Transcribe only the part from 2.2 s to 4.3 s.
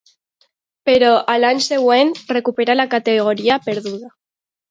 recupera la categoria perduda.